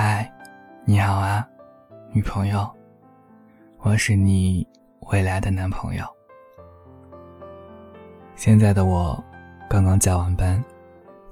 [0.00, 0.32] 嗨，
[0.84, 1.44] 你好啊，
[2.12, 2.64] 女朋友，
[3.78, 4.64] 我是你
[5.10, 6.04] 未来的男朋友。
[8.36, 9.20] 现在的我
[9.68, 10.64] 刚刚加完班，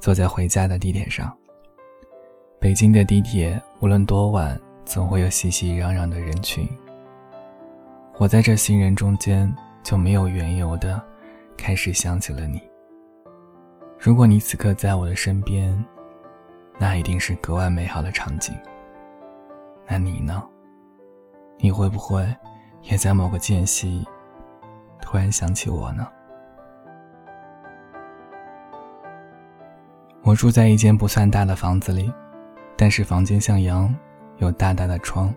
[0.00, 1.32] 坐在回家的地铁上。
[2.58, 6.68] 北京的地铁无论多晚，总会有熙熙攘攘的人群。
[8.16, 9.54] 我在这行人中间，
[9.84, 11.00] 就没有缘由的
[11.56, 12.60] 开始想起了你。
[13.96, 15.72] 如果你此刻在我的身边，
[16.78, 18.54] 那一定是格外美好的场景。
[19.86, 20.42] 那你呢？
[21.58, 22.26] 你会不会
[22.82, 24.04] 也在某个间隙
[25.00, 26.06] 突然想起我呢？
[30.22, 32.12] 我住在一间不算大的房子里，
[32.76, 33.94] 但是房间向阳，
[34.38, 35.32] 有大大的窗。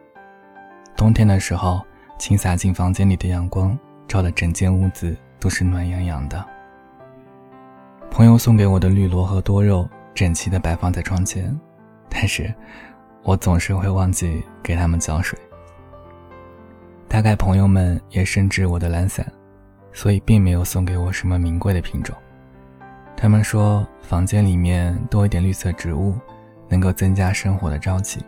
[0.97, 1.79] 冬天的时候，
[2.17, 6.43] 倾洒进房间里的阳光，照得整间屋子都是暖洋洋的。
[8.11, 9.87] 朋友送给我的绿萝和多肉
[10.19, 11.57] 整齐地摆放在窗前，
[12.09, 12.53] 但是，
[13.23, 15.39] 我总是会忘记给它们浇水。
[17.07, 19.25] 大概朋友们也深知我的懒散，
[19.93, 22.13] 所以并没有送给我什么名贵的品种。
[23.15, 26.13] 他们说房间里面多一点绿色植物，
[26.67, 28.19] 能够增加生活的朝气。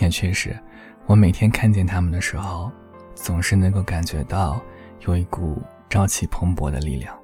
[0.00, 0.58] 也确实，
[1.06, 2.72] 我每天看见它们的时候，
[3.14, 4.60] 总是能够感觉到
[5.06, 7.16] 有一股朝气蓬勃的力量。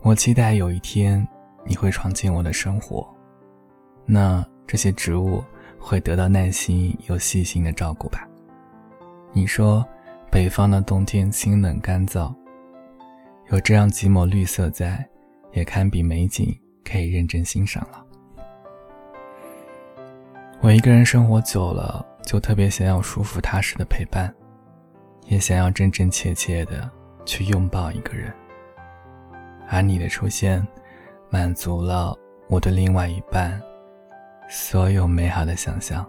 [0.00, 1.26] 我期待有一天
[1.64, 3.06] 你会闯进我的生活，
[4.06, 5.42] 那这些植物
[5.78, 8.26] 会得到耐心又细心的照顾吧。
[9.32, 9.84] 你说，
[10.30, 12.32] 北方的冬天清冷干燥，
[13.50, 15.04] 有这样几抹绿色在，
[15.52, 18.04] 也堪比美景，可以认真欣赏了。
[20.60, 24.32] 我一个人生活久了，就特别想要舒服踏实的陪伴，
[25.26, 26.88] 也想要真真切切的
[27.26, 28.32] 去拥抱一个人。
[29.68, 30.66] 而你的出现，
[31.30, 32.16] 满足了
[32.48, 33.60] 我对另外一半
[34.48, 36.04] 所有美好的想象。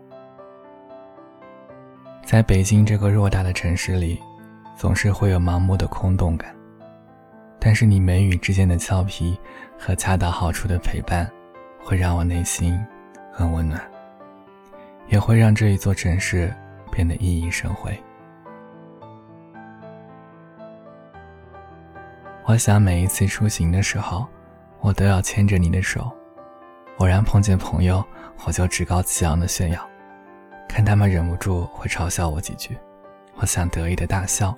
[2.23, 4.19] 在北京这个偌大的城市里，
[4.77, 6.55] 总是会有盲目的空洞感，
[7.59, 9.37] 但是你眉宇之间的俏皮
[9.77, 11.29] 和恰到好处的陪伴，
[11.83, 12.79] 会让我内心
[13.31, 13.81] 很温暖，
[15.07, 16.53] 也会让这一座城市
[16.91, 17.91] 变得熠熠生辉。
[22.49, 24.25] 我想每一次出行的时候，
[24.79, 26.11] 我都要牵着你的手。
[26.97, 28.03] 偶然碰见朋友，
[28.43, 29.87] 我就趾高气扬的炫耀，
[30.67, 32.75] 看他们忍不住会嘲笑我几句，
[33.35, 34.51] 我想得意的大笑。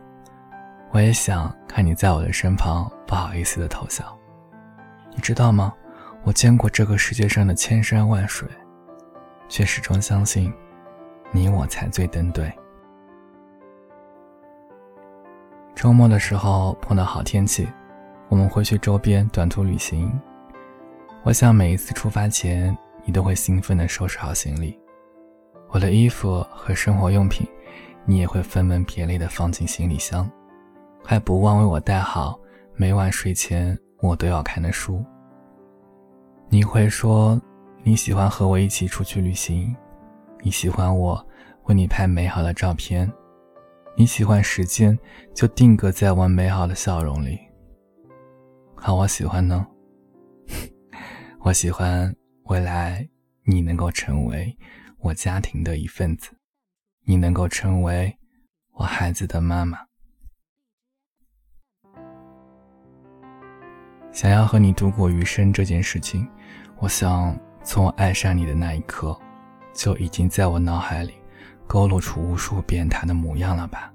[0.91, 4.17] 我也想看你在我的身旁不好意思的偷笑。
[5.13, 5.73] 你知道吗？
[6.23, 8.47] 我见过这个世界上的千山万水，
[9.49, 10.53] 却始终相信，
[11.29, 12.49] 你我才最登对。
[15.75, 17.67] 周末的时候碰到好天气。
[18.31, 20.09] 我们会去周边短途旅行。
[21.21, 24.79] 我想每一次出发前，你都会兴奋地收拾好行李。
[25.67, 27.45] 我的衣服和生活用品，
[28.05, 30.31] 你也会分门别类地放进行李箱，
[31.03, 32.39] 还不忘为我带好
[32.73, 35.03] 每晚睡前我都要看的书。
[36.47, 37.39] 你会说
[37.83, 39.75] 你喜欢和我一起出去旅行，
[40.41, 41.21] 你喜欢我
[41.65, 43.11] 为你拍美好的照片，
[43.97, 44.97] 你喜欢时间
[45.33, 47.37] 就定格在我美好的笑容里。
[48.83, 49.67] 好，我喜欢呢。
[51.41, 52.11] 我喜欢
[52.45, 53.07] 未来
[53.43, 54.57] 你能够成为
[54.97, 56.31] 我家庭的一份子，
[57.05, 58.17] 你能够成为
[58.73, 59.77] 我孩子的妈妈。
[64.11, 66.27] 想要和你度过余生这件事情，
[66.79, 69.15] 我想从我爱上你的那一刻，
[69.75, 71.13] 就已经在我脑海里
[71.67, 73.93] 勾勒出无数遍他的模样了吧。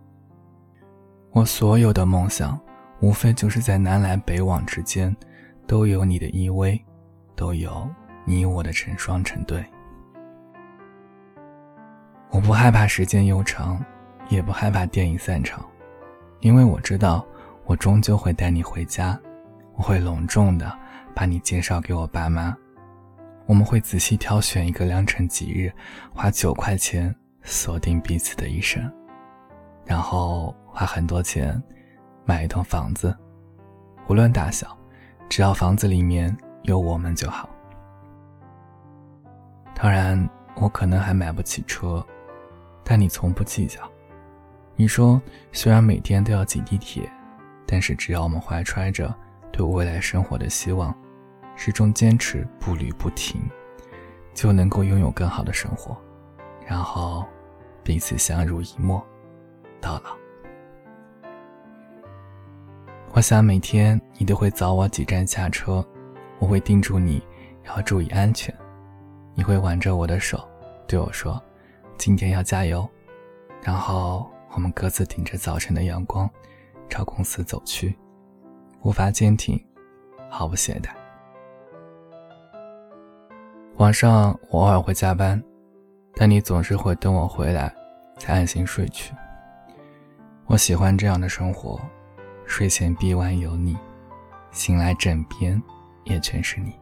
[1.33, 2.57] 我所有的梦想。
[3.01, 5.15] 无非就是在南来北往之间，
[5.67, 6.81] 都有你的依偎，
[7.35, 7.89] 都有
[8.25, 9.65] 你我的成双成对。
[12.31, 13.83] 我不害怕时间悠长，
[14.29, 15.65] 也不害怕电影散场，
[16.41, 17.25] 因为我知道，
[17.65, 19.19] 我终究会带你回家，
[19.75, 20.71] 我会隆重的
[21.15, 22.57] 把你介绍给我爸妈，
[23.47, 25.71] 我们会仔细挑选一个良辰吉日，
[26.15, 28.91] 花九块钱锁定彼此的一生，
[29.85, 31.63] 然后花很多钱。
[32.27, 33.17] 买一栋房子，
[34.09, 34.77] 无论大小，
[35.29, 37.49] 只要房子里面有我们就好。
[39.77, 42.05] 当然，我可能还买不起车，
[42.83, 43.81] 但你从不计较。
[44.75, 47.09] 你说，虽然每天都要挤地铁，
[47.65, 49.15] 但是只要我们怀揣着
[49.53, 50.93] 对未来生活的希望，
[51.55, 53.41] 始终坚持步履不停，
[54.35, 55.97] 就能够拥有更好的生活，
[56.67, 57.25] 然后
[57.85, 59.01] 彼此相濡以沫，
[59.81, 60.26] 到老。
[63.17, 65.83] 我想每天你都会早我几站下车，
[66.39, 67.23] 我会叮嘱你
[67.65, 68.55] 要注意安全，
[69.35, 70.47] 你会挽着我的手，
[70.87, 71.43] 对我说
[71.97, 72.87] ：“今天要加油。”
[73.65, 76.29] 然后我们各自顶着早晨的阳光，
[76.91, 77.97] 朝公司走去，
[78.83, 79.59] 步伐坚挺，
[80.29, 80.91] 毫不懈怠。
[83.79, 85.43] 晚上我偶尔会加班，
[86.17, 87.75] 但你总是会等我回来，
[88.19, 89.15] 才安心睡去。
[90.45, 91.81] 我喜欢这样的生活，
[92.47, 93.77] 睡前臂弯有你，
[94.51, 95.61] 醒来枕边
[96.05, 96.73] 也全是你。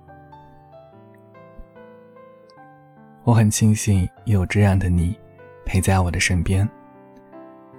[3.25, 5.19] 我很庆幸有这样的你，
[5.64, 6.69] 陪在我的身边。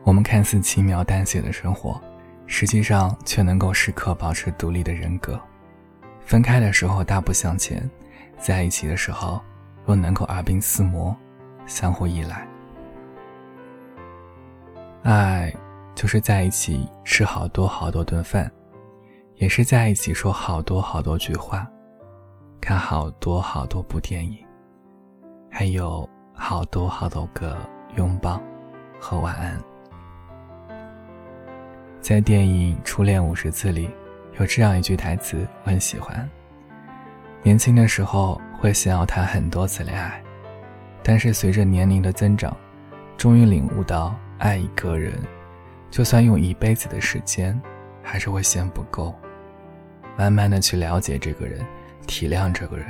[0.03, 2.01] 我们看似轻描淡写的生活，
[2.47, 5.39] 实际上却能够时刻保持独立的人格。
[6.21, 7.87] 分开的时候大步向前，
[8.39, 9.39] 在一起的时候
[9.87, 11.15] 又能够耳鬓厮磨，
[11.67, 12.47] 相互依赖。
[15.03, 15.53] 爱，
[15.95, 18.51] 就是在一起吃好多好多顿饭，
[19.35, 21.65] 也是在一起说好多好多句话，
[22.59, 24.37] 看好多好多部电影。
[25.49, 27.57] 还有好多好多个
[27.95, 28.41] 拥抱
[28.99, 29.57] 和晚安。
[32.01, 33.89] 在电影《初恋五十次》里，
[34.37, 36.29] 有这样一句台词，我很喜欢。
[37.41, 40.21] 年轻的时候会想要谈很多次恋爱，
[41.01, 42.53] 但是随着年龄的增长，
[43.15, 45.17] 终于领悟到，爱一个人，
[45.89, 47.59] 就算用一辈子的时间，
[48.03, 49.13] 还是会嫌不够。
[50.17, 51.65] 慢慢的去了解这个人，
[52.07, 52.87] 体谅这个人，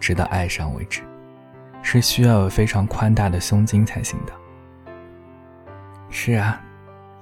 [0.00, 1.02] 直到爱上为止。
[1.82, 4.32] 是需要有非常宽大的胸襟才行的。
[6.08, 6.62] 是啊，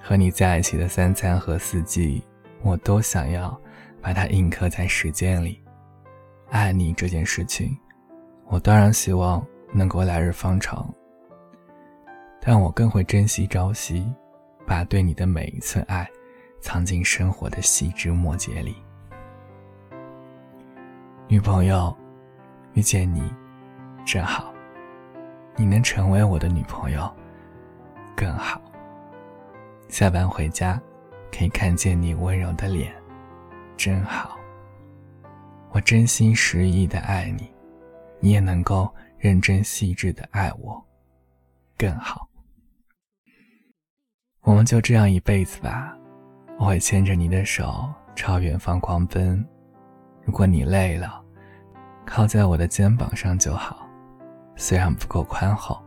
[0.02, 2.22] 和你在一起的三餐和四季，
[2.60, 3.58] 我都想要
[4.02, 5.62] 把它印刻在时间里。
[6.50, 7.74] 爱你这件事情，
[8.48, 9.42] 我当然希望
[9.72, 10.92] 能够来日方长，
[12.40, 14.12] 但我更会珍惜朝夕，
[14.70, 16.08] 把对你的每一寸爱
[16.60, 18.76] 藏进生活的细枝末节里。
[21.26, 21.92] 女朋友，
[22.74, 23.20] 遇见你。
[24.06, 24.54] 真好，
[25.56, 27.12] 你能成为我的女朋友，
[28.14, 28.62] 更好。
[29.88, 30.80] 下班回家，
[31.36, 32.94] 可以看见你温柔的脸，
[33.76, 34.38] 真好。
[35.70, 37.52] 我真心实意的爱你，
[38.20, 38.88] 你也能够
[39.18, 40.80] 认真细致的爱我，
[41.76, 42.29] 更好。
[44.42, 45.94] 我们就这样一辈子吧，
[46.58, 49.46] 我会牵着你的手朝远方狂奔。
[50.24, 51.22] 如果你累了，
[52.06, 53.86] 靠在我的肩膀上就好。
[54.56, 55.78] 虽然不够宽厚，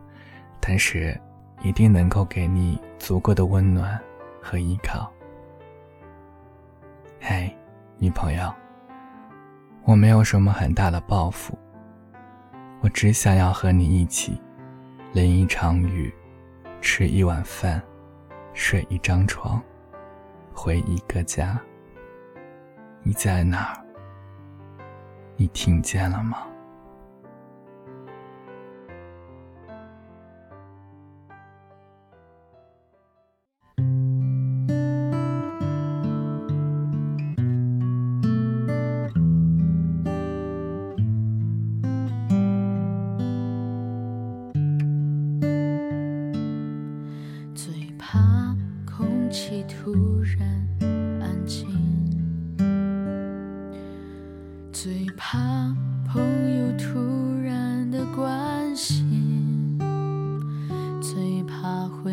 [0.60, 1.20] 但是
[1.62, 4.00] 一定能够给你足够的温暖
[4.40, 5.10] 和依靠。
[7.20, 7.52] 嘿，
[7.98, 8.52] 女朋友，
[9.82, 11.58] 我没有什么很大的抱负，
[12.82, 14.40] 我只想要和你一起
[15.12, 16.14] 淋一场雨，
[16.80, 17.82] 吃一碗饭，
[18.54, 19.60] 睡一张床，
[20.54, 21.60] 回一个家。
[23.02, 23.84] 你在哪儿？
[25.36, 26.46] 你听见了吗？
[54.74, 55.72] 最怕
[56.04, 56.20] 朋
[56.58, 56.98] 友突
[57.40, 59.78] 然的关心，
[61.00, 62.12] 最怕回